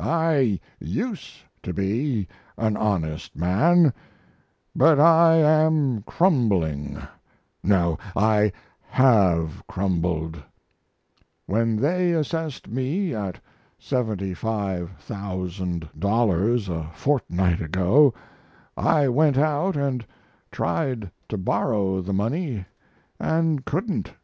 [0.00, 3.92] I used to be an honest man,
[4.74, 6.96] but I am crumbling
[7.62, 8.52] no, I
[8.88, 10.42] have crumbled.
[11.44, 13.38] When they assessed me at
[13.78, 18.14] $75,000 a fortnight ago
[18.74, 20.06] I went out and
[20.50, 22.64] tried to borrow the money
[23.20, 24.14] and couldn't.